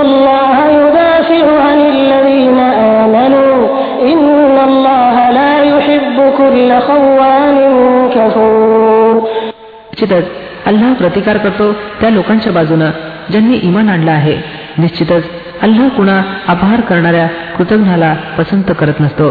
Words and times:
الله 0.00 0.56
يدافع 0.80 1.44
عن 1.66 1.78
الذين 1.94 2.58
آمنوا 3.02 3.56
إن 4.12 4.56
الله 4.68 5.16
لا 5.30 5.52
يحب 5.72 6.16
كل 6.38 6.70
خوان 6.88 7.56
كفور 8.14 9.14
निश्चितच 9.90 10.26
अल्लाह 10.66 10.92
प्रतिकार 10.92 11.36
करतो 11.44 11.72
त्या 12.00 12.10
लोकांच्या 12.10 12.52
बाजूनं 12.52 12.90
ज्यांनी 13.30 13.56
इमान 13.62 13.88
आणलं 13.88 14.10
आहे 14.10 14.36
निश्चितच 14.78 15.24
अल्लाह 15.62 15.88
कुणा 15.96 16.16
आभार 16.52 16.80
करणाऱ्या 16.88 17.26
कृतज्ञाला 17.56 18.14
पसंत 18.38 18.72
करत 18.80 19.00
नसतो 19.00 19.30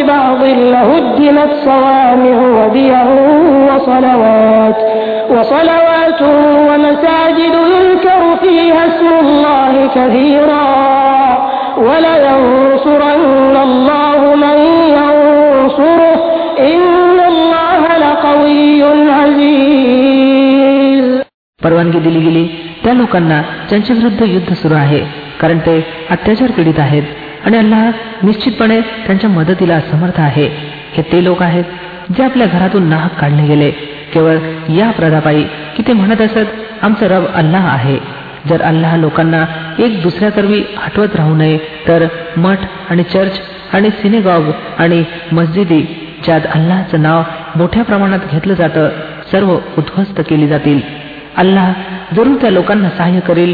ببعض 0.00 0.42
لهدمت 0.72 1.50
صوامع 1.64 2.36
وبيع 2.58 3.02
وصلوات 3.68 4.78
وصلوات 5.30 6.20
ومساجد 6.68 7.54
يذكر 7.74 8.22
فيها 8.42 8.82
اسم 8.86 9.08
الله 9.24 9.72
كثيرا 9.94 10.66
ولينصرن 11.78 13.56
الله 13.68 14.20
من 14.44 14.58
ينصره 14.98 16.16
إن 16.72 17.18
الله 17.32 17.82
لقوي 18.04 18.82
عزيز 19.18 21.06
परवानगी 21.60 22.00
दिली 22.00 22.20
गेली 22.20 22.44
त्या 22.82 22.92
लोकांना 22.94 23.40
ज्यांच्या 23.68 23.94
विरुद्ध 23.96 24.22
युद्ध 24.22 24.52
सुरू 24.54 24.74
आहे 24.74 25.00
कारण 25.40 25.58
ते 25.58 25.74
अत्याचार 26.10 26.50
पीडित 26.56 26.78
आहेत 26.78 27.02
आणि 27.45 27.57
अल्लाह 27.57 27.89
निश्चितपणे 28.23 28.79
त्यांच्या 29.05 29.29
मदतीला 29.29 29.79
समर्थ 29.81 30.19
आहे. 30.19 30.47
हे 30.93 31.01
ते 31.11 31.23
लोक 31.23 31.41
आहेत 31.43 31.63
जे 32.17 32.23
आपल्या 32.23 32.47
घरातून 32.47 32.87
नाहक 32.89 33.19
काढले 33.19 33.47
गेले. 33.47 33.69
केवळ 34.13 34.37
या 34.69 34.89
प्रदापाई 34.91 35.43
की 35.75 35.83
ते 35.87 35.93
म्हणत 35.93 36.21
असत 36.21 36.83
आमचं 36.83 37.07
रब 37.07 37.25
अल्लाह 37.33 37.67
आहे. 37.67 37.97
जर 38.49 38.61
अल्लाह 38.61 38.95
लोकांना 38.95 39.43
एक 39.79 40.01
दुसऱ्याकरवी 40.01 40.61
हटवत 40.77 41.15
राहू 41.15 41.35
नये 41.35 41.57
तर 41.87 42.05
मठ 42.37 42.59
आणि 42.89 43.03
चर्च 43.03 43.39
आणि 43.73 43.89
सिनेगॉग 43.89 44.49
आणि 44.79 45.03
मस्जिदी 45.31 45.81
ज्यात 46.25 46.47
अल्लाचं 46.53 47.01
नाव 47.01 47.21
मोठ्या 47.55 47.83
प्रमाणात 47.83 48.19
घेतलं 48.31 48.53
जातं 48.53 48.89
सर्व 49.31 49.51
उद्ध्वस्त 49.77 50.21
केली 50.29 50.47
जातील. 50.47 50.79
अल्लाह 51.37 51.71
जरूर 52.15 52.35
त्या 52.41 52.49
लोकांना 52.49 52.89
सहाय्य 52.89 53.19
करेल 53.19 53.53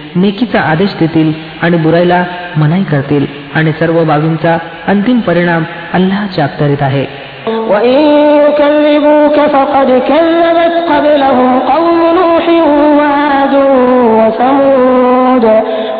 नेकीचा 0.16 0.60
आदेश 0.60 0.94
देतील 1.00 1.32
आणि 1.62 1.76
बुराईला 1.76 2.24
मनाई 2.56 2.82
करतील 2.82 3.26
आणि 3.54 3.72
सर्व 3.80 4.02
बाबींचा 4.04 4.56
अंतिम 4.88 5.20
परिणाम 5.20 5.64
अल्लाच्या 5.94 6.44
अखत्यारीत 6.44 6.82
आहे 6.82 7.06
وإن 7.70 8.00
يكذبوك 8.38 9.36
فقد 9.54 9.88
كذبت 10.08 10.74
قبلهم 10.90 11.50
قوم 11.72 12.00
نوح 12.14 12.46
وعاد 12.98 13.54
وثمود 14.18 15.44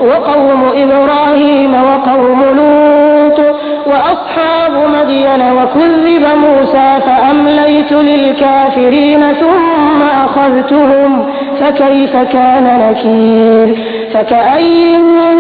وقوم 0.03 0.61
إبراهيم 0.77 1.75
وقوم 1.75 2.41
لوط 2.59 3.39
وأصحاب 3.87 4.73
مدين 4.97 5.43
وكذب 5.59 6.25
موسى 6.37 6.89
فأمليت 7.07 7.93
للكافرين 7.93 9.23
ثم 9.33 10.01
أخذتهم 10.25 11.27
فكيف 11.61 12.17
كان 12.17 12.67
نكير 12.85 13.69
فكأي 14.15 14.97
من 14.97 15.37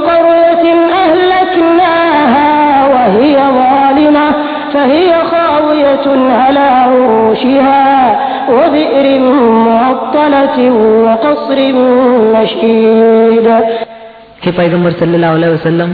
قرية 0.00 0.64
أهلكناها 1.02 2.50
وهي 2.92 3.36
ظالمة 3.60 4.26
فهي 4.74 5.10
خاوية 5.24 6.06
على 6.32 6.64
عروشها 6.80 7.86
وبئر 8.50 9.06
معطلة 9.68 10.56
وقصر 11.04 11.58
مشيد 12.34 13.48
हे 14.44 14.50
पैगंबर 14.50 14.90
सल्लेला 15.00 15.30
वसलम 15.48 15.90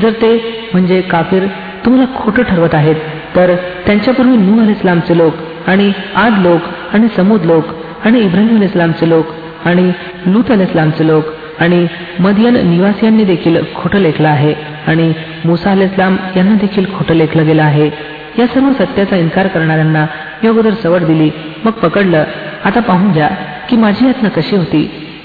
जर 0.00 0.12
ते 0.22 0.30
म्हणजे 0.72 1.00
काफिर 1.10 1.46
तुम्हाला 1.84 2.06
खोटं 2.18 2.42
ठरवत 2.42 2.74
आहेत 2.74 2.96
तर 3.36 3.54
त्यांच्यापूर्वी 3.86 4.36
नूह 4.36 4.60
अल 4.62 4.70
इस्लामचे 4.70 5.16
लोक 5.18 5.68
आणि 5.70 5.90
आद 6.24 6.38
लोक 6.46 6.94
आणि 6.94 7.08
समूद 7.16 7.44
लोक 7.50 7.64
आणि 8.06 8.20
इब्राहिम 8.20 8.56
अल 8.56 8.62
इस्लामचे 8.62 9.08
लोक 9.08 9.26
आणि 9.68 9.90
लूत 10.26 10.50
अल 10.50 10.60
इस्लामचे 10.60 11.06
लोक 11.06 11.24
आणि 11.60 11.86
मदियन 12.20 12.56
निवासियांनी 12.68 13.24
देखील 13.24 13.58
खोटं 13.74 13.98
लेखलं 13.98 14.28
आहे 14.28 14.54
आणि 14.88 15.12
मुसा 15.44 15.70
अल 15.70 15.82
इस्लाम 15.82 16.16
यांना 16.36 16.54
देखील 16.60 16.86
खोटं 16.94 17.14
लेखलं 17.14 17.46
गेलं 17.46 17.62
आहे 17.62 17.90
या 18.38 18.46
सर्व 18.46 18.72
सत्याचा 18.72 19.16
इन्कार 19.16 19.46
करणाऱ्यांना 19.46 20.06
मी 20.42 20.48
अगोदर 20.48 20.74
सवड 20.82 21.04
दिली 21.04 21.30
मग 21.64 21.70
पकडलं 21.82 22.24
आता 22.64 22.80
पाहून 22.80 23.12
द्या 23.12 23.28
की 23.68 23.76
माझी 23.76 24.06
यातना 24.06 24.28
कशी 24.28 24.56
होती 24.56 24.82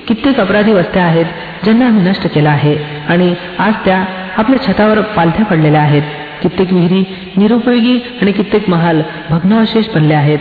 कित्येक 0.07 0.40
अपराधी 0.40 0.73
वस्त्या 0.73 1.03
आहेत 1.03 1.25
ज्यांना 1.63 1.85
आम्ही 1.85 2.09
नष्ट 2.09 2.28
केला 2.28 2.50
आहे 2.50 2.75
आणि 3.09 3.34
आज 3.59 3.73
त्या 3.85 4.03
आपल्या 4.38 4.62
छतावर 4.68 5.01
पालथ्या 5.16 5.45
पडलेल्या 5.45 5.81
आहेत 5.81 6.01
कित्येक 6.41 6.73
विहिरी 6.73 7.03
निरुपयोगी 7.38 7.97
आणि 8.22 8.31
कित्येक 8.31 8.69
महाल 8.69 9.01
भग्नावशेष 9.29 9.90
बनले 9.95 10.13
आहेत 10.13 10.40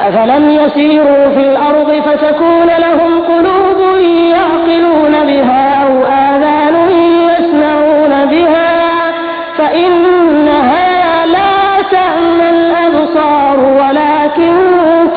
أفلم 0.00 0.44
يسيروا 0.50 1.28
في 1.34 1.42
الأرض 1.42 1.90
فتكون 2.00 2.68
لهم 2.78 3.12
قلوب 3.22 3.80
يعقلون 4.30 5.14
بها 8.30 9.12
فإنها 9.58 11.26
لا 11.26 11.82
تعمى 11.92 12.48
الأبصار 12.50 13.58
ولكن 13.80 14.54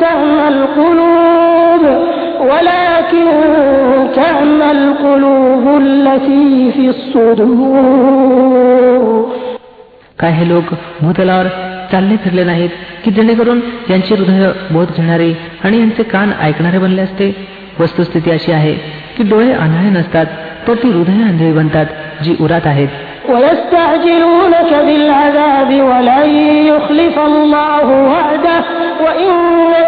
تعمى 0.00 0.48
القلوب 0.48 1.82
ولكن 2.50 3.26
تعمى 4.16 4.70
القلوب 4.70 5.64
التي 5.82 6.72
في 6.72 6.88
الصدور 6.94 8.20
काय 10.20 10.32
हे 10.38 10.44
लोक 10.48 10.66
भूतलावर 11.02 11.46
चालले 11.92 12.16
फिरले 12.22 12.44
नाहीत 12.44 12.70
की 13.04 13.10
जेणेकरून 13.10 13.60
यांची 13.90 14.14
हृदय 14.14 14.50
बोध 14.70 14.88
घेणारे 14.96 15.32
आणि 15.64 15.78
यांचे 15.80 16.02
कान 16.12 16.32
ऐकणारे 16.40 16.78
बनले 16.78 17.02
असते 17.02 17.34
वस्तुस्थिती 17.80 18.30
अशी 18.30 18.52
आहे 18.52 18.74
की 19.16 19.22
डोळे 19.30 19.52
आंधळे 19.52 19.90
नसतात 19.98 20.26
तर 20.66 20.74
ती 20.82 20.88
हृदय 20.96 21.22
आंधळी 21.28 21.52
बनतात 21.52 21.86
जी 22.24 22.36
उरात 22.40 22.66
आहेत 22.66 22.88
ويستعجلونك 23.30 24.70
بالعذاب 24.86 25.70
ولن 25.90 26.28
يخلف 26.70 27.16
الله 27.18 27.86
وعده 28.12 28.58
وإن 29.04 29.32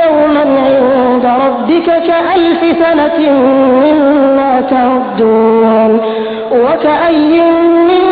يوما 0.05 0.45
عند 0.67 1.27
ربك 1.45 1.87
كألف 2.09 2.61
سنة 2.83 3.19
مما 3.85 4.53
تعدون 4.71 6.01
وكأي 6.53 7.41
من 7.91 8.05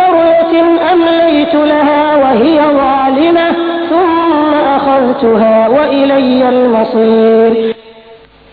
قرية 0.00 0.54
أمليت 0.92 1.54
لها 1.54 2.02
وهي 2.22 2.58
ظالمة 2.82 3.48
ثم 3.90 4.52
أخذتها 4.76 5.68
وإلي 5.68 6.48
المصير 6.48 7.52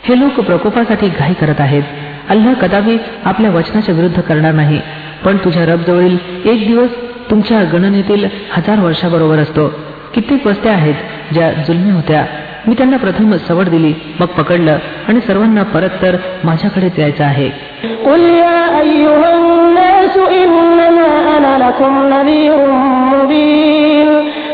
हे 0.07 0.15
लोक 0.19 0.39
प्रकोपासाठी 0.45 1.07
घाई 1.19 1.33
करत 1.41 1.59
आहेत 1.59 1.83
अल्लाह 2.30 2.52
कदापि 2.54 2.96
आपल्या 3.24 3.50
वचनाच्या 3.50 3.94
विरुद्ध 3.94 4.20
करणार 4.20 4.52
नाही. 4.52 4.80
पण 5.24 5.36
तुझ्या 5.36 5.66
रबजवळील 5.66 6.18
एक 6.44 6.66
दिवस 6.66 6.90
तुमच्या 7.30 7.62
गणनेतील 7.62 8.24
हजार 8.50 8.80
वर्षाबरोबर 8.80 9.38
असतो. 9.38 9.68
कित्येक 10.14 10.46
वस्त्या 10.46 10.72
आहेत 10.72 10.94
ज्या 11.32 11.52
जुलमी 11.52 11.90
होत्या. 11.90 12.26
मी 12.68 12.74
त्यांना 12.74 12.96
प्रथम 12.96 13.36
सवड 13.36 13.68
दिली 13.68 13.94
मग 14.20 14.26
पकडलं 14.26 14.78
आणि 15.08 15.20
सर्वांना 15.20 15.62
परत 15.62 15.90
तर 16.02 16.16
माझ्याकडेच 16.44 16.98
यायचं 16.98 17.24
आहे. 17.24 17.50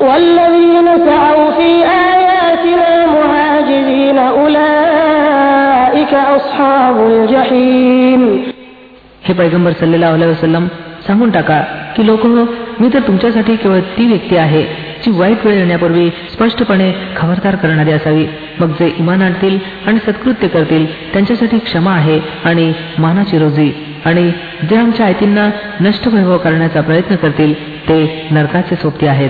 والذين 0.01 1.07
سعوا 1.07 1.51
في 1.51 1.85
آياتنا 1.85 3.07
معاجزين 3.07 4.19
أولئك 4.19 6.15
أصحاب 6.15 7.07
الجحيم 7.07 8.43
हे 9.29 9.35
पैगंबर 9.35 9.73
सल्लेला 9.73 10.11
वसलम 10.11 10.67
सांगून 11.07 11.31
टाका 11.31 11.61
की 11.97 12.07
लोक 12.07 12.27
मी 12.81 12.89
तर 12.95 12.99
तुमच्यासाठी 12.99 13.57
केवळ 13.57 13.81
ती 13.81 14.07
व्यक्ती 14.07 14.37
आहे 14.37 14.82
जी 15.06 15.12
वाईट 15.12 15.46
वेळ 15.46 15.56
येण्यापूर्वी 15.56 16.10
स्पष्टपणे 16.10 16.92
खबरदार 17.18 17.56
करणारी 17.56 17.92
असावी. 17.92 18.26
मग 18.60 18.70
जे 18.70 18.92
इमान 18.98 19.22
आणतील 19.22 19.58
आणि 19.88 20.00
सत्कृत्य 20.00 20.48
करतील 20.48 20.86
त्यांच्यासाठी 21.14 21.60
क्षमा 21.60 21.92
आहे 21.92 22.20
आणि 22.44 22.74
मानाची 23.00 23.38
रोजी. 23.38 23.72
आणि 24.06 24.32
जे 24.70 24.76
आमच्या 24.76 25.06
आयतींना 25.06 25.50
नष्ट 25.82 26.08
वैभव 26.08 26.38
करण्याचा 26.38 26.82
प्रयत्न 26.82 27.16
करतील 27.16 27.54
ते 27.90 28.28
नरकाचे 28.32 28.76
सोबती 28.76 29.08
आहेत. 29.08 29.30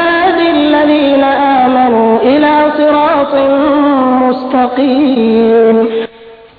الذين 0.80 1.24
آمنوا 1.62 2.12
إلى 2.22 2.52
صراط 2.78 3.32
مستقيم 4.22 5.76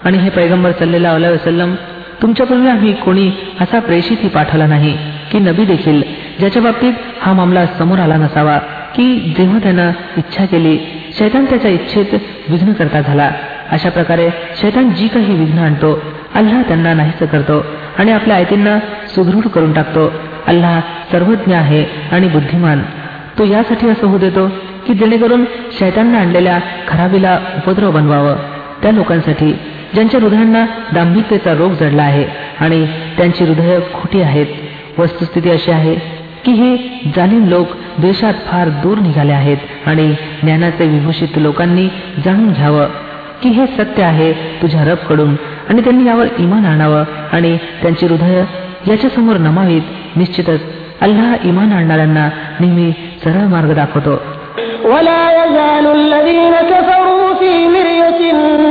आणि 0.06 0.18
हे 0.18 0.30
पैगंबर 0.30 0.72
सल्लेला 0.80 1.12
वसलम 1.30 1.74
तुमच्यापूर्वी 2.22 2.68
आम्ही 2.70 2.94
कोणी 3.06 3.28
असा 3.62 3.80
प्रेषितही 3.88 4.30
पाठवला 4.30 4.66
नाही 4.68 4.94
की 5.32 5.40
नबी 5.40 5.66
देखील 5.66 6.02
ज्याच्या 6.40 6.62
बाबतीत 6.62 6.94
हा 7.22 7.34
मामला 7.34 7.66
समोर 7.80 8.00
आला 8.00 8.18
नसावा 8.18 8.58
की 8.96 9.34
जेव्हा 9.38 9.60
त्यानं 9.64 9.92
इच्छा 10.18 10.46
केली 10.52 10.78
शैतान 11.18 11.46
त्याच्या 11.46 11.72
इच्छेत 11.72 12.14
विघ्न 12.50 12.74
करता 12.74 13.02
झाला 13.02 13.30
अशा 13.72 13.90
प्रकारे 13.90 14.30
शैतान 14.62 14.90
जी 14.98 15.08
काही 15.08 15.36
विघ्न 15.36 15.60
आणतो 15.60 15.92
अल्लाह 16.36 16.62
त्यांना 16.68 16.94
नाहीच 16.94 17.30
करतो 17.32 17.64
आणि 18.00 18.12
आपल्या 18.12 18.36
आयतींना 18.36 18.78
सुदृढ 19.16 19.48
करून 19.56 19.74
टाकतो 19.74 20.12
अल्लाह 20.48 20.80
सर्वज्ञ 21.12 21.56
आहे 21.56 21.84
आणि 22.12 22.28
बुद्धिमान 22.28 22.82
तो 23.39 23.45
यासाठी 23.45 23.89
असं 23.89 24.07
होऊ 24.07 24.19
देतो 24.19 24.47
की 24.87 24.95
जेणेकरून 24.95 25.45
शैतांना 25.79 26.19
आणलेल्या 26.19 26.59
खराबीला 26.89 27.39
उपद्रव 27.57 27.91
बनवावं. 27.91 28.37
त्या 28.83 28.91
लोकांसाठी 28.93 29.53
ज्यांच्या 29.95 30.21
हृदयांना 30.21 30.65
दांभिकतेचा 30.93 31.53
रोग 31.55 31.73
जडला 31.81 32.03
आहे 32.03 32.25
आणि 32.61 32.85
त्यांची 33.19 33.45
हृदय 33.45 33.79
खोटी 33.95 34.21
आहेत 34.21 34.47
वस्तुस्थिती 34.99 35.51
अशी 35.51 35.71
आहे 35.71 35.95
की 36.45 36.53
हे 36.53 36.77
जाणीव 37.17 37.45
लोक 37.49 37.69
देशात 37.99 38.35
फार 38.47 38.69
दूर 38.83 38.99
निघाले 38.99 39.33
आहेत 39.33 39.57
आणि 39.87 40.09
ज्ञानाचे 40.43 40.87
विभूषित 40.87 41.39
लोकांनी 41.39 41.89
जाणून 42.25 42.53
घ्यावं 42.53 42.87
की 43.43 43.49
हे 43.49 43.67
सत्य 43.67 44.03
आहे 44.03 44.33
तुझ्या 44.63 44.85
रबकडून 44.85 45.35
आणि 45.69 45.81
त्यांनी 45.81 46.07
यावर 46.07 46.27
इमान 46.39 46.65
आणावं 46.67 47.05
आणि 47.33 47.57
त्यांची 47.83 48.07
हृदय 48.07 48.45
याच्यासमोर 48.89 49.37
नमावीत 49.37 50.17
निश्चितच 50.17 50.61
अल्लाह 51.06 51.48
इमान 51.50 51.72
आणणाऱ्यांना 51.78 52.26
नेहमी 52.60 52.92
सरळ 53.24 53.46
मार्ग 53.54 53.72
दाखवतो 53.82 54.16
ولا 54.92 55.24
يزال 55.40 55.86
الذين 56.02 56.56
كفروا 56.72 57.30
في 57.40 57.54
مرية 57.76 58.22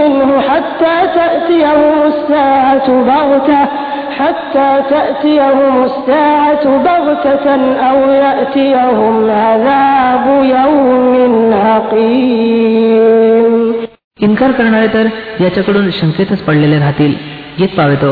منه 0.01 0.31
حتى 0.49 0.97
تأتيهم 1.19 1.97
الساعة 2.13 2.89
بغتة 3.11 3.61
حتى 4.19 4.71
تأتيهم 4.91 5.85
الساعة 5.85 6.65
بغتة 6.89 7.47
أو 7.89 7.99
يأتيهم 8.25 9.15
عذاب 9.31 10.25
يوم 10.57 11.15
عقيم 11.67 13.55
इन्कार 14.27 14.51
करणारे 14.59 14.89
तर 14.95 15.07
याच्याकडून 15.41 15.91
शंकेतच 15.91 16.41
पडलेले 16.43 16.79
राहतील 16.79 17.13
येत 17.59 17.73
पावेतो 17.79 18.11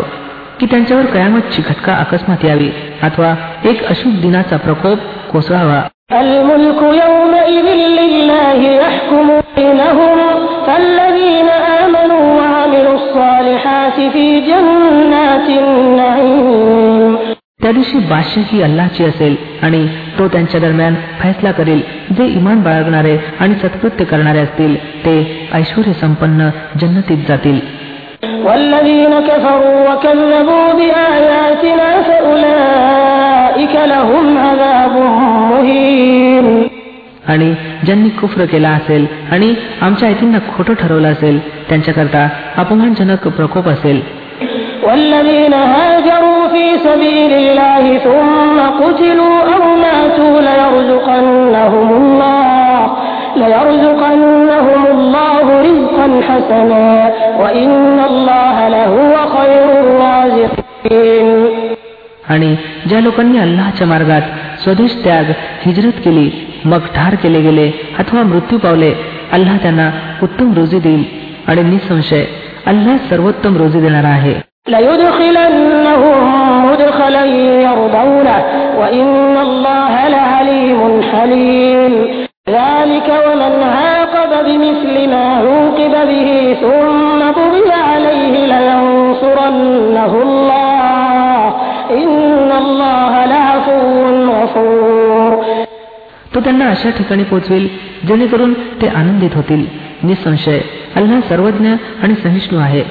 की 0.61 0.67
त्यांच्यावर 0.67 1.05
कयामतची 1.05 1.63
घटका 1.63 1.95
अकस्मात 1.95 2.45
यावी 2.45 2.71
अथवा 3.03 3.35
एक 3.65 3.85
अशुभ 3.87 4.21
दिनाचा 4.23 4.57
प्रकोप 4.57 4.99
कोसळावा 5.33 5.83
الملك 6.13 6.81
يومئذ 7.05 7.67
لله 8.03 8.61
يحكم 8.77 9.27
بينهم 9.57 10.19
فالذين 10.67 11.49
آمنوا 11.83 12.25
وعملوا 12.39 12.95
الصالحات 12.95 13.97
في 14.13 14.27
جنات 14.41 15.49
النعيم 15.59 17.17
त्या 17.63 17.73
दिवशी 17.73 17.99
बादशाह 18.09 18.45
ही 18.51 18.63
अल्लाची 18.63 19.05
असेल 19.05 19.37
आणि 19.63 19.87
तो 20.19 20.27
त्यांच्या 20.29 20.61
दरम्यान 20.61 20.95
फैसला 21.21 21.51
करेल 21.53 21.81
जे 22.17 22.27
इमान 22.31 22.63
बाळगणारे 22.63 23.17
आणि 23.41 23.55
सत्कृत्य 23.55 24.05
करणारे 24.05 24.39
असतील 24.39 24.77
ते 25.05 25.15
ऐश्वर 25.53 25.91
संपन्न 26.01 26.49
जन्नतीत 26.81 27.25
जातील 27.29 27.61
والذين 28.49 29.15
كفروا 29.29 29.79
وكذبوا 29.89 30.67
بآياتنا 30.79 31.89
فأولئك 32.09 33.75
لهم 33.93 34.27
عذاب 34.39 34.95
مهين 35.51 36.47
आणि 37.33 37.49
ज्यांनी 37.87 38.09
कुफ्र 38.21 38.45
केला 38.53 38.71
असेल 38.79 39.07
आणि 39.33 39.55
आमच्या 39.83 40.09
आयतींना 40.09 40.39
खोटं 40.57 40.75
ठरवलं 40.81 41.13
असेल 41.13 41.39
त्यांच्याकरता 41.69 42.29
अपमानजनक 42.63 43.29
प्रकोप 43.37 43.69
असेल 43.69 44.01
والذين 44.87 45.55
هاجروا 45.75 46.43
في 46.55 46.65
سبيل 46.87 47.33
الله 47.43 47.85
ثم 48.07 48.57
قتلوا 48.83 49.37
أو 49.53 49.63
ماتوا 49.85 50.35
ليرزقنهم 50.49 51.89
الله 52.01 52.81
ليرزقنهم 53.37 54.83
الله 54.97 55.47
رزقا 55.69 56.07
حسنا 56.29 56.89
وإن 57.41 57.99
الله 58.11 58.57
لهو 58.69 59.13
خير 59.37 59.67
الرازقين 59.85 61.29
आणि 62.31 62.55
ज्या 62.89 63.01
लोकांनी 63.01 63.39
अल्लाहच्या 63.39 63.87
मार्गात 63.87 64.23
स्वदेश 64.63 64.93
त्याग 65.05 65.27
हिजरत 65.65 65.97
केली 66.05 66.31
मग 66.65 66.87
ठार 66.95 67.15
केले 67.23 67.41
गेले 67.41 67.67
अथवा 67.99 68.23
मृत्यू 68.31 68.59
पावले 68.59 68.93
अल्लाह 69.37 69.57
त्यांना 69.63 69.91
उत्तम 70.23 70.53
रोजी 70.57 70.79
देईल 70.87 71.05
आणि 71.49 71.63
निसंशय 71.71 72.25
अल्लाह 72.73 72.97
सर्वोत्तम 73.11 73.57
रोजी 73.57 73.81
देणारा 73.81 74.09
आहे 74.09 74.35
ليدخلنهم 82.49 82.55
مدخلا 82.55 82.95
يرضونه 82.95 82.95
وإن 82.95 82.95
الله 82.95 82.95
لعليم 82.95 82.95
حليم 82.95 82.95
ذلك 82.95 83.09
ومن 83.27 83.63
عاقب 83.63 84.45
بمثل 84.47 85.11
ما 85.11 85.25
عوقب 85.37 85.95
به 86.09 86.57
ثم 86.61 87.21
بغي 87.33 87.73
عليه 87.73 88.47
لينصرنه 88.47 90.13
الله 90.23 91.55
إن 91.91 92.51
الله 92.53 93.25
لعفو 93.25 93.79
غفور 94.31 95.45
तो 96.35 96.41
त्यांना 96.41 96.69
अशा 96.71 96.91
ठिकाणी 96.91 97.25
पोचवेल 97.25 97.69
जेणेकरून 98.09 98.53
ते 98.53 98.87
आनंदित 98.87 99.35
होतील 99.35 99.67
निसंशय 100.03 100.61
अल्लाह 100.97 101.21
सर्वज्ञ 101.29 101.69
आणि 102.03 102.15
सहिष्णू 102.15 102.59
आहे 102.59 102.83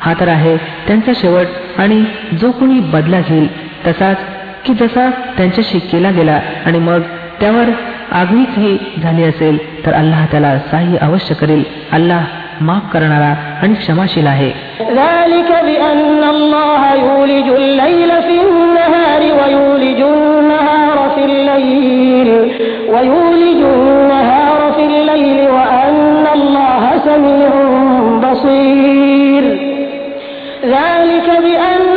हा 0.00 0.14
तर 0.20 0.28
आहे 0.28 0.56
त्यांचा 0.86 1.12
शेवट 1.16 1.46
आणि 1.78 2.04
जो 2.40 2.50
कोणी 2.50 2.80
बदला 2.80 3.20
घेईल 3.20 3.48
तसाच 3.86 4.16
की 4.64 4.74
जसा 4.74 5.10
त्यांच्याशी 5.36 5.78
केला 5.78 6.10
गेला 6.10 6.40
आणि 6.66 6.78
मग 6.78 7.00
त्यावर 7.40 7.70
आगळीचही 8.11 8.77
झाली 9.03 9.23
असेल 9.23 9.85
तर 9.85 9.93
अल्लाह 9.93 10.25
त्याला 10.25 10.59
सहाय्य 10.59 10.97
अवश्य 10.97 11.35
करेल. 11.35 11.63
अल्लाह 11.91 12.25
माफ 12.61 12.93
करणारा 12.93 13.59
आणि 13.61 13.73
क्षमाशील 13.73 14.27
आहे. 14.27 14.51
ذلك 14.79 15.51
بأن 15.51 16.23
الله 16.23 16.93
يولج 16.93 17.53
الليل 17.53 18.09
في 18.21 18.41
النهار 18.41 19.21
ويولج 19.21 20.01
النهار 20.01 21.09
في 21.09 21.25
الليل. 21.25 22.29
ويولج 22.89 23.63
النهار 23.63 24.71
في 24.71 24.85
الليل 24.85 25.49
وأن 25.49 26.25
الله 26.31 26.97
سميع 27.05 27.49
بصير. 28.29 29.43
ذلك 30.65 31.29
بأن 31.29 31.88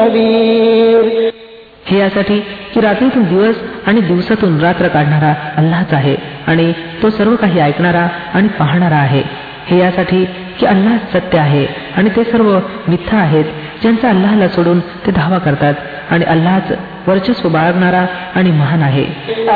كبير 0.00 1.32
हे 1.86 1.98
यासाठी 1.98 2.38
की 2.74 2.80
रात्रीतून 2.80 3.24
दिवस 3.24 3.56
आणि 3.86 4.00
दिवसातून 4.00 4.58
रात्र 4.60 4.88
काढणारा 4.88 5.32
अल्लाच 5.56 5.92
आहे 5.94 6.14
आणि 6.46 6.72
तो 7.02 7.10
सर्व 7.10 7.34
काही 7.36 7.60
ऐकणारा 7.60 8.06
आणि 8.34 8.48
पाहणारा 8.58 8.96
आहे 8.96 9.22
हे 9.68 9.78
यासाठी 9.78 10.24
की 10.58 10.66
अल्लाह 10.66 10.96
सत्य 11.12 11.38
आहे 11.38 11.66
आणि 11.96 12.10
ते 12.16 12.24
सर्व 12.24 12.50
मिथ्या 12.88 13.18
आहेत 13.18 13.44
ज्यांचा 13.82 14.08
अल्लाहला 14.08 14.48
सोडून 14.48 14.80
ते 15.06 15.10
धावा 15.12 15.38
करतात 15.38 15.74
आणि 16.10 16.24
अल्लाच 16.24 16.72
वर्चस्व 17.08 17.48
बाळगणारा 17.48 18.04
आणि 18.36 18.50
महान 18.52 18.82
आहे 18.82 19.04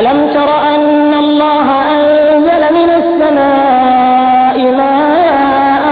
ألم 0.00 0.20
تر 0.34 0.50
أن 0.66 1.14
الله 1.14 1.66
أنزل 1.94 2.62
من 2.74 2.90
السماء 2.92 4.56
ماء 4.76 5.84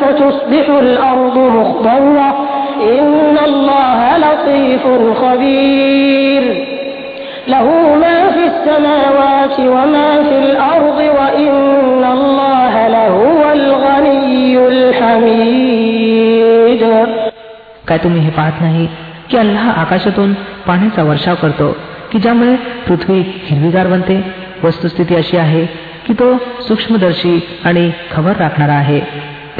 فتصبح 0.00 0.70
الأرض 0.78 1.38
مخضرة 1.48 2.39
إن 2.82 3.36
الله 3.44 4.16
لطيف 4.18 4.82
خبير 5.22 6.66
له 7.48 7.94
ما 8.02 8.30
في 8.30 8.44
السماوات 8.46 9.60
وما 9.60 10.22
في 10.22 10.38
الأرض 10.38 10.98
وإن 11.18 12.04
الله 12.12 12.88
لهو 12.88 13.52
الغني 13.52 14.58
الحميد 14.68 15.86
काय 17.88 17.98
तुम्ही 17.98 18.20
हे 18.20 18.30
पाहत 18.30 18.62
नाही 18.62 18.86
की 19.30 19.36
अल्लाह 19.38 19.70
आकाशातून 19.80 20.32
पाण्याचा 20.66 21.02
वर्षाव 21.02 21.34
करतो 21.42 21.76
की 22.12 22.18
ज्यामुळे 22.18 22.54
पृथ्वी 22.86 23.20
हिरवीगार 23.46 23.86
बनते 23.86 24.20
वस्तुस्थिती 24.64 25.14
अशी 25.14 25.36
आहे 25.36 25.64
की 26.06 26.12
तो 26.20 26.36
सूक्ष्मदर्शी 26.68 27.38
आणि 27.64 27.90
खबर 28.12 28.32
राखणारा 28.38 28.74
आहे 28.74 29.00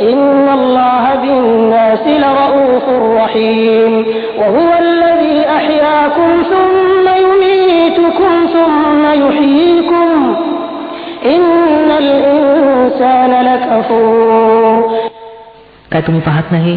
إن 0.00 0.48
الله 0.48 1.04
بالناس 1.14 2.04
لرؤوف 2.22 2.86
رحيم 3.16 3.92
وهو 4.38 4.70
الذي 4.80 5.38
أحياكم 5.58 6.30
ثم 6.52 7.06
يميتكم 7.24 8.32
ثم 8.52 9.04
يحييكم 9.24 10.08
إن 11.26 11.88
الإنسان 11.98 13.32
لكفور 13.44 14.76
काय 15.92 16.00
तुम्ही 16.00 16.20
पाहत 16.20 16.52
नाही 16.52 16.76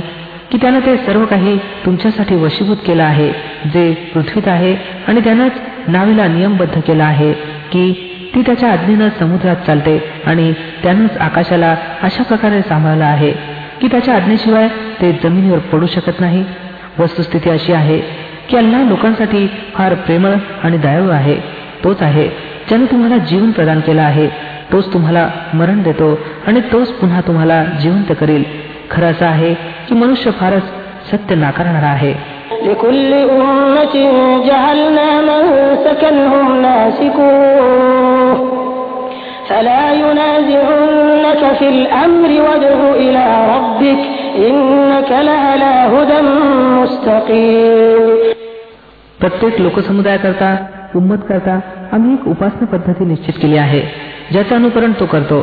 की 0.52 0.58
त्यानं 0.58 0.80
ते 0.80 0.96
सर्व 0.98 1.26
काही 1.26 1.58
तुमच्यासाठी 1.86 2.36
वशीभूत 2.36 2.78
केलं 2.86 3.04
आहे 3.04 3.30
जे 3.74 3.84
पृथ्वीत 4.14 4.48
आहे 4.48 4.74
आणि 5.08 5.20
त्यानंच 5.20 5.62
नावेला 5.88 6.28
नियमबद्ध 6.28 6.80
केला 6.88 7.04
आहे 7.04 7.32
की 7.72 7.86
ती 8.35 8.43
त्याच्या 8.43 8.73
आज्ञेनं 8.73 9.09
समुद्रात 9.19 9.57
चालते 9.57 10.13
आणि 10.27 10.53
त्यानंच 10.83 11.17
आकाशाला 11.17 11.77
अशा 12.03 12.23
प्रकारे 12.23 12.63
सांभाळलं 12.63 13.05
आहे 13.05 13.33
की 13.81 13.87
त्याच्या 13.87 14.15
आज्ञेशिवाय 14.15 14.69
ते 14.69 15.21
जमिनीवर 15.25 15.59
पडू 15.59 15.87
शकत 15.87 16.21
नाही. 16.21 16.45
वस्तुस्थिती 16.99 17.51
अशी 17.51 17.73
आहे 17.73 18.01
की 18.49 18.57
अल्लाह 18.57 18.89
लोकांसाठी 18.89 19.51
फार 19.75 19.95
प्रेमळ 19.95 20.31
आणि 20.63 20.79
दयाळू 20.79 21.09
आहे. 21.09 21.37
तोच 21.85 22.03
आहे 22.03 22.29
ज्याने 22.69 22.85
तुम्हाला 22.85 23.17
जीवन 23.17 23.51
प्रदान 23.51 23.81
केलं 23.81 24.03
आहे. 24.03 24.29
तोच 24.73 24.93
तुम्हाला 24.93 25.29
मरण 25.55 25.83
देतो 25.83 26.19
आणि 26.47 26.61
तोच 26.73 26.93
पुन्हा 26.93 27.21
तुम्हाला 27.21 27.65
जिवंत 27.65 28.13
करील. 28.21 28.45
खरं 28.91 29.07
असं 29.07 29.27
आहे 29.27 29.55
की 29.55 29.95
मनुष्य 29.95 30.31
फारच 30.31 30.63
सत्य 31.11 31.35
नाकारणारा 31.35 31.87
आहे. 31.87 32.30
لكل 32.66 33.12
أمة 33.14 33.96
جعلنا 34.48 35.10
منسكا 35.30 36.12
هم 36.32 36.48
ناسكوه 36.62 38.36
فلا 39.50 39.94
ينازعنك 39.94 41.44
في 41.60 41.68
الأمر 41.70 42.30
وادع 42.46 42.78
إلى 43.04 43.26
ربك 43.54 44.02
إنك 44.48 45.12
لعلى 45.30 45.74
هدى 45.94 46.20
مستقيم 46.80 48.04
प्रत्येक 49.22 49.54
लोकसमुदायाकरता 49.64 50.50
उम्मत 51.00 51.22
करता 51.30 51.54
आम्ही 51.96 52.14
एक 52.14 52.28
उपासना 52.28 52.66
पद्धती 52.74 53.06
निश्चित 53.06 53.36
केली 53.42 53.58
आहे 53.58 53.82
ज्याचं 54.32 54.56
अनुकरण 54.56 54.92
तो 55.00 55.06
करतो 55.14 55.38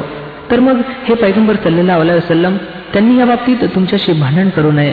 तर 0.51 0.61
मग 0.61 0.81
हे 1.07 1.15
पैगंबर 1.15 1.55
सल्लेला 1.65 1.97
वसलम 1.97 2.57
त्यांनी 2.93 3.19
या 3.19 3.27
बाबतीत 3.27 3.65
तुमच्याशी 3.75 4.13
भांडण 4.21 4.49
करू 4.57 4.71
नये 4.79 4.93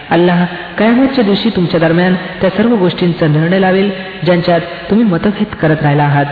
अल्लाह 0.11 0.45
कयामतच्या 0.77 1.23
दिवशी 1.23 1.49
तुमच्या 1.49 1.79
दरम्यान 1.79 2.15
त्या 2.41 2.49
सर्व 2.49 2.75
गोष्टींचा 2.75 3.27
निर्णय 3.27 3.59
लावेल 3.59 3.91
ज्यांच्यात 4.23 4.61
तुम्ही 4.61 5.05
मतभेद 5.05 5.55
करत 5.55 5.75
राहिला 5.81 6.03
आहात. 6.03 6.25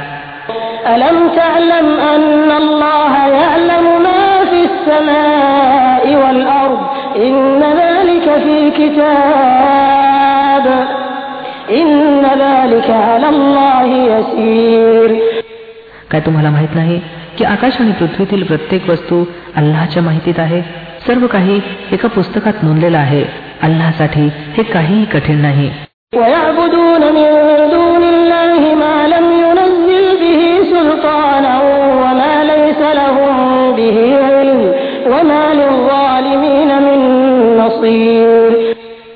काय 16.11 16.19
तुम्हाला 16.19 16.49
माहीत 16.49 16.75
नाही 16.75 17.01
की 17.37 17.43
आकाश 17.43 17.77
आणि 17.79 17.91
पृथ्वीतील 17.91 18.43
प्रत्येक 18.43 18.89
वस्तू 18.89 19.25
अल्लाच्या 19.55 20.03
माहितीत 20.03 20.39
आहे? 20.39 20.61
सर्व 21.07 21.27
काही 21.27 21.61
एका 21.91 22.07
पुस्तकात 22.07 22.53
नोंदलेलं 22.63 22.97
आहे. 22.97 23.48
अल्लासाठी 23.63 24.29
हे 24.35 24.63
काहीही 24.63 25.05
कठीण 25.05 25.41
नाही. 25.41 25.71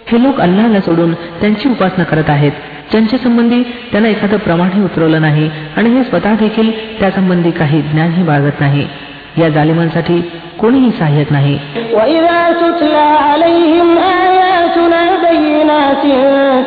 हे 0.07 0.23
लोक 0.23 0.41
अल्लाला 0.41 0.81
सोडून 0.81 1.13
त्यांची 1.13 1.69
उपासना 1.69 2.03
करत 2.03 2.29
आहेत. 2.29 2.51
त्यांच्या 2.91 3.19
संबंधी 3.19 3.63
त्यांना 3.63 4.09
एखादं 4.09 4.37
प्रमाणही 4.37 4.83
उतरवलं 4.83 5.21
नाही 5.21 5.49
आणि 5.77 5.89
हे 5.89 6.03
स्वतः 6.03 6.35
देखील 6.35 6.99
त्यासंबंधी 6.99 7.51
काही 7.51 7.81
ज्ञानही 7.81 8.23
बाळगत 8.23 8.59
नाही. 8.59 8.87
या 9.37 9.49
जालिमांसाठी 9.49 10.21
कोणीही 10.59 10.91
सहाय्यक 10.91 11.31
नाही. 11.31 11.59
آياتنا 14.83 15.29
بينات 15.31 16.03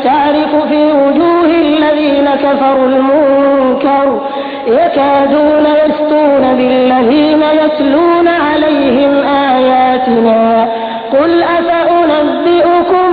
تعرف 0.04 0.68
في 0.68 0.84
وجوه 0.92 1.44
الذين 1.44 2.28
كفروا 2.34 2.86
المنكر 2.86 4.20
يكادون 4.66 5.66
يسطون 5.84 6.54
بالذين 6.56 7.42
يتلون 7.42 8.28
عليهم 8.28 9.14
آياتنا 9.26 10.68
قل 11.12 11.42
أفأنبئكم 11.42 13.08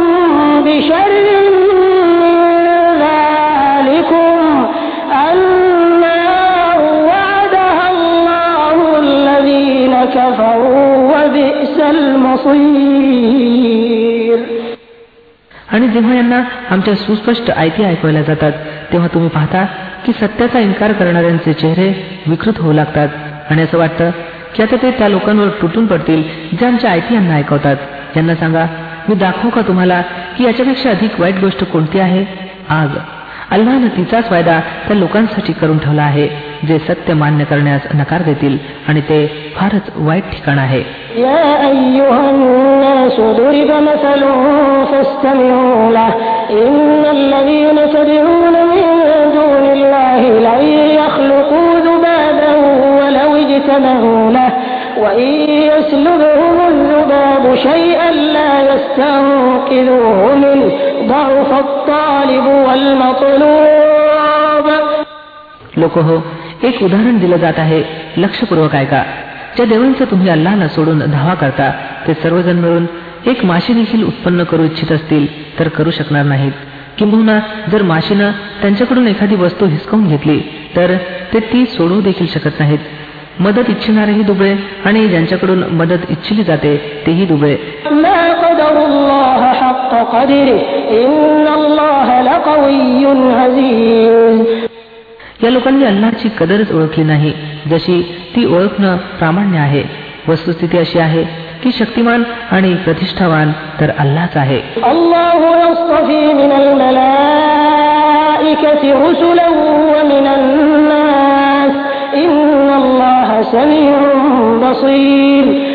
بشر 0.66 1.12
من 2.22 2.38
ذلكم 3.04 4.68
وعدها 7.08 7.92
الله 7.92 9.00
الذين 9.00 9.96
كفروا 10.06 10.96
وبئس 11.14 11.80
المصير 11.80 13.63
आणि 15.74 15.88
जेव्हा 15.88 16.16
यांना 16.16 16.44
आमच्या 16.70 16.96
सुस्पष्ट 16.96 17.52
आयती 17.52 17.84
ऐकवल्या 17.84 18.22
जातात 18.22 18.52
तेव्हा 18.92 19.08
तुम्ही 19.14 19.30
पाहता 19.30 19.66
की 20.06 20.14
सत्याचा 20.14 20.60
इन्कार 20.60 20.92
करणाऱ्यांचे 20.92 21.54
चेहरे 21.54 21.94
विकृत 22.28 22.54
होऊ 22.58 22.74
लागतात. 22.74 23.08
आणि 23.50 23.62
असं 23.62 23.78
वाटतं 23.78 24.12
की 24.56 24.64
आता 24.64 24.76
ते 24.82 24.92
त्या 24.92 25.08
लोकांवर 25.08 25.48
तुटून 25.48 25.88
पडतील 25.88 26.24
जे 26.60 26.66
आमच्या 26.66 26.92
आयती 26.92 27.14
यांना 27.14 27.34
ऐकवतात. 27.34 27.76
यांना 28.16 28.36
सांगा 28.36 28.66
मी 29.10 29.16
दाखवू 29.16 29.50
का 29.50 29.62
तुम्हाला 29.62 30.02
की 30.38 30.44
याच्यापेक्षा 30.44 30.90
अधिक 30.90 31.20
वाईट 31.20 31.40
गोष्ट 31.40 31.64
कोणती 31.64 32.00
आहे? 32.00 32.26
आग. 32.70 32.88
अल्लानं 33.53 33.89
तिचाच 33.97 34.29
फायदा 34.31 34.59
त्या 34.87 34.97
लोकांसाठी 34.97 35.53
करून 35.53 35.79
ठेवला 35.79 36.03
आहे 36.03 36.29
जे 36.69 36.79
सत्य 36.79 37.15
मान्य 37.15 37.45
करण्यास 37.45 37.81
नकार 37.95 38.23
देतील 38.23 38.57
आणि 38.89 39.01
ते 39.09 39.27
फारच 39.57 39.91
वाईट 39.97 40.25
ठिकाण 40.33 40.59
आहे 40.59 40.83
يا 41.17 41.45
أيها 41.73 42.31
الناس 42.31 43.17
ضرب 43.21 43.71
مثل 43.91 44.23
فاستمعوا 44.91 45.93
له 45.93 46.11
إن 46.51 47.05
الذين 47.19 47.79
تدعون 47.97 48.55
من 48.73 48.85
دون 49.39 49.65
الله 49.77 50.21
لن 50.49 50.63
يخلقوا 51.01 51.71
ذبابا 51.87 52.53
ولو 52.99 53.31
اجتمعوا 53.37 54.31
له 54.33 54.51
وإن 55.03 55.31
يسلبهم 55.73 56.57
الذباب 56.69 57.55
شيئا 57.57 58.11
لا 58.11 58.53
يستنقذوه 58.71 60.35
منه 60.35 60.73
ضعف 60.75 60.77
الطالب 60.79 60.92
والمطلوب 60.92 60.92
लोक 65.78 65.98
हो 65.98 66.22
एक 66.64 66.84
उदाहरण 66.84 67.18
दिलं 67.18 67.38
जात 67.38 67.54
आहे. 67.58 67.84
लक्षपूर्वक 68.18 68.76
ऐका. 68.76 69.04
ज्या 69.56 69.66
देवांचं 69.66 70.06
तुम्ही 70.06 70.30
अल्लाला 70.30 70.68
सोडून 70.68 71.00
धावा 71.00 71.34
करता 71.34 71.72
ते 72.08 72.14
सर्वजण 72.14 72.56
मिळून 72.56 72.86
एक 73.26 73.46
माशी 73.46 73.74
देखील 73.74 74.04
उत्पन्न 74.04 74.44
करू 74.44 74.64
इच्छित 74.64 74.92
असतील 74.92 75.60
तर 75.60 75.68
करू 75.68 75.92
शकणार 75.92 76.24
नाहीत. 76.24 76.52
किंबहुना 76.98 77.40
जर 77.72 77.82
माशीनं 77.82 78.32
त्यांच्याकडून 78.32 79.08
एखादी 79.08 79.36
वस्तू 79.36 79.66
हिसकावून 79.66 80.08
घेतली 80.08 80.40
तर 80.76 80.96
ते 81.34 81.40
ती 81.40 81.66
सोडवू 81.66 82.02
देखील 82.02 82.28
शकत 82.28 82.60
नाहीत. 82.60 82.80
मदत 83.40 83.70
इच्छिणारेही 83.70 84.24
दुबळे 84.24 84.56
आणि 84.86 85.08
ज्यांच्याकडून 85.08 85.64
मदत 85.64 86.06
इच्छिली 86.10 86.44
जाते 86.44 87.04
तेही 87.08 87.26
दुबळे. 87.26 87.58
ما 89.93 90.03
قدر 90.03 90.09
الله 90.09 90.09
حق 90.09 90.15
قدره 90.15 90.61
إن 91.03 91.47
الله 91.59 92.09
لقوي 92.21 93.03
عزيز 93.41 94.69
या 95.45 95.51
लोकांनी 95.51 95.85
अल्लाची 95.85 96.29
कदरच 96.39 96.73
ओळखली 96.73 97.05
नाही 97.05 97.33
जशी 97.71 98.01
ती 98.37 98.45
ओळखणं 98.57 98.97
प्रामाण्य 99.19 99.59
आहे 99.59 99.83
वस्तुस्थिती 100.29 100.79
अशी 100.79 100.99
आहे 100.99 101.23
की 101.63 101.71
शक्तिमान 101.73 102.23
आणि 102.51 102.75
प्रतिष्ठावान 102.75 103.53
तर 103.81 103.91
अल्लाच 103.99 104.37
आहे 104.37 104.61
الله 104.85 105.29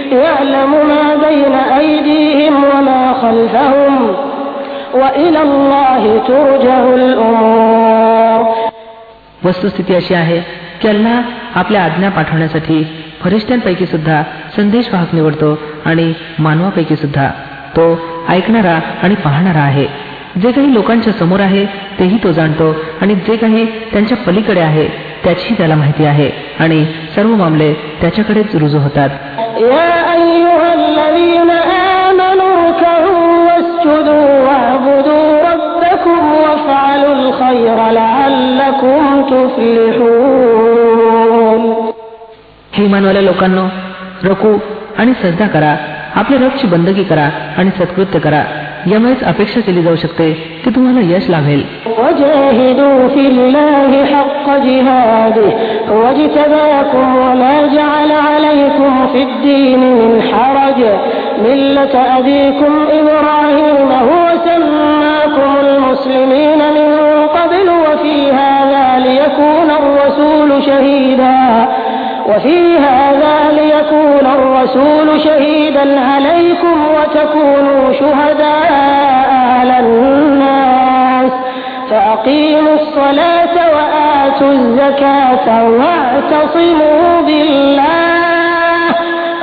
يصطفي 0.08 0.24
من 0.24 0.54
الملائكة 0.54 0.54
رسلا 0.54 0.63
ومن 0.63 0.98
الناس 0.98 1.30
إن 1.30 1.30
الله 1.30 1.30
سميع 1.30 1.30
بصير 1.30 1.30
يعلم 1.30 1.30
ما 1.30 1.30
بين 1.30 1.54
أيديهم 1.80 2.63
وما 2.63 3.13
خلفهم 3.13 4.16
وإلى 4.94 5.42
الله 5.42 6.22
ترجع 6.28 6.84
الأمور 6.94 8.63
वस्तुस्थिती 9.46 9.94
अशी 9.96 10.13
आहे 10.13 10.40
की 10.82 10.88
अल्लाह 10.88 11.22
आपल्या 11.56 11.84
आज्ञा 11.84 12.10
पाठवण्यासाठी 12.10 12.84
फरिश्त्यांपैकी 13.24 13.86
सुद्धा 13.86 14.24
संदेशवाहक 14.56 15.13
निवडतो 15.13 15.60
आणि 15.86 16.13
मानवापैकी 16.40 16.96
सुद्धा 16.96 17.28
तो 17.75 18.00
ऐकणारा 18.30 18.80
आणि 19.04 19.16
पाहणारा 19.16 19.60
आहे 19.60 19.88
जे 20.42 20.52
काही 20.52 20.74
लोकांच्या 20.74 21.13
समोर 21.13 21.40
आहे 21.40 21.66
तेही 22.00 22.18
तो 22.24 22.32
जाणतो 22.32 22.75
आणि 23.02 23.16
जे 23.16 23.36
काही 23.36 23.66
त्यांच्या 23.66 24.18
पलीकडे 24.18 24.62
आहे 24.62 25.07
त्याची 25.25 25.55
त्याला 25.55 25.75
माहिती 25.75 26.05
आहे. 26.05 26.31
आणि 26.59 26.87
सर्व 27.15 27.29
मामले 27.29 27.75
त्याच्याकडेच 27.75 28.57
रुजू 28.57 28.79
होतात. 28.79 29.11
हिमानवाल्या 42.73 43.23
लोकांना 43.23 43.62
लोकांनो 43.62 43.66
रकू 44.25 44.59
आणि 44.99 45.12
श्रद्धा 45.21 45.47
करा. 45.47 45.77
आपले 46.14 46.37
रबची 46.37 46.66
बंदगी 46.66 47.05
करा 47.05 47.29
आणि 47.57 47.71
सत्कृत्य 47.71 48.19
करा. 48.19 48.45
यामुळेच 48.91 49.24
अपेक्षा 49.24 49.60
केली 49.65 49.82
जाऊ 49.84 49.96
शकते 50.04 50.32
की 50.63 50.69
तुम्हाला 50.76 51.02
यश 51.15 51.30
लाभेल 51.30 51.62
وجاهدوا 52.00 53.08
في 53.13 53.24
الله 53.28 53.91
حق 54.13 54.48
جهاده 54.65 55.50
هو 55.91 56.04
اجتباكم 56.13 57.06
وما 57.24 57.56
جعل 57.76 58.12
عليكم 58.30 59.08
في 59.13 59.22
الدين 59.24 59.80
من 59.80 60.12
حرج 60.32 60.80
ملة 61.46 61.93
أبيكم 62.17 62.74
إبراهيم 63.00 63.89
هو 64.10 64.24
سماكم 64.48 65.50
المسلمين 65.65 66.60
من 66.78 66.89
قبل 67.38 67.67
وفي 67.86 68.15
هذا 68.32 68.86
ليكون 69.06 69.69
الرسول 69.80 70.63
شهيدا 70.63 71.38
وفي 72.30 72.78
هذا 72.78 73.36
ليكون 73.60 74.26
الرسول 74.38 75.08
شهيدا 75.22 75.86
عليكم 76.00 76.78
وتكونوا 76.96 77.93
شهداء 78.00 78.72
على 79.58 79.80
الناس 79.80 81.32
فأقيموا 81.89 82.74
الصلاة 82.82 83.56
وآتوا 83.76 84.52
الزكاة 84.52 85.48
واعتصموا 85.69 87.22
بالله 87.22 88.89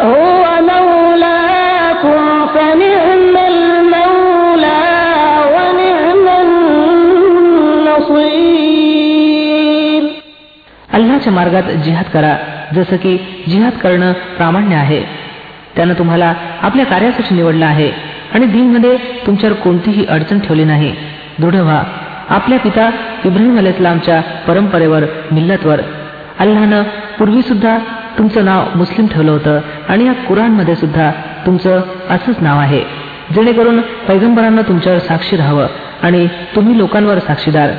هو 0.01 0.43
مولاكم 0.73 2.23
فنعم 2.55 3.35
المولى 3.53 4.83
ونعم 5.55 6.27
النصير 8.71 10.03
अल्लाच्या 10.99 11.33
मार्गात 11.33 11.67
जिहाद 11.85 12.09
करा 12.15 12.35
जसं 12.74 12.96
की 12.96 13.44
जिहाद 13.50 13.72
करणं 13.72 14.14
प्रामाण्य 14.14 14.76
आहे. 14.76 15.04
त्यानं 15.76 15.94
तुम्हाला 15.94 16.34
आपल्या 16.62 16.86
कार्यासाठी 16.86 17.36
निवडलं 17.36 17.66
आहे 17.66 17.92
आणि 18.34 18.46
दिनमध्ये 18.46 18.98
तुमच्यावर 18.98 19.56
कोणतीही 19.56 20.06
अडचण 20.06 20.40
ठेवली 20.40 20.64
नाही. 20.64 20.96
दृढ 21.40 21.56
व्हा. 21.56 21.84
आपल्या 22.30 22.60
पिता 22.60 22.90
इब्राहिम 23.26 23.58
अलाइस्लामच्या 23.58 24.22
परंपरेवर 24.22 25.04
मिल्लतवर. 25.32 25.82
अल्लानं 26.40 26.84
पूर्वी 27.20 27.42
सुद्धा 27.42 27.78
तुमचं 28.18 28.46
नाव 28.46 28.64
मुस्लिम 28.76 29.08
ठेवलं 29.08 29.32
होतं 29.32 29.60
आणि 29.90 30.06
या 30.06 30.14
कुराणमध्ये 30.14 30.76
सुद्धा 30.76 31.12
तुमचं 31.46 31.82
असंच 32.10 32.36
नाव 32.42 32.60
आहे. 32.60 32.84
जेणेकरून 33.36 33.82
पैगंबरांना 33.82 34.62
तुमच्यावर 34.62 35.00
साक्षी 35.00 35.38
राहावं 35.38 35.68
आणि 36.02 36.28
तुम्ही 36.56 36.78
लोकांवर 36.78 37.20
साक्षीदार. 37.20 37.70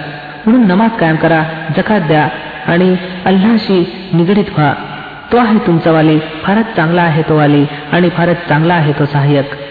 म्हणून 0.46 0.66
नमाज 0.66 0.90
कायम 0.90 1.16
करा 1.16 1.42
जकात 1.76 2.00
द्या 2.00 2.28
आणि 2.66 2.96
अल्लाशी 3.24 4.08
निगडीत 4.12 4.44
व्हा. 4.50 4.74
तो 5.32 5.36
आहे 5.36 5.58
तुमचा 5.58 5.92
वाली. 5.92 6.18
फारच 6.18 6.76
चांगला 6.76 7.02
आहे 7.02 7.22
तो 7.22 7.36
वाली. 7.36 7.64
आणि 7.92 8.08
फारच 8.08 8.48
चांगला 8.48 8.74
आहे 8.74 8.92
तो 8.92 9.04
सहाय्यक. 9.04 9.65